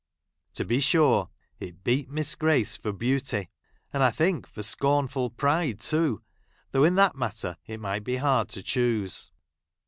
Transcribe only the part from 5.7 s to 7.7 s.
too, though in that matter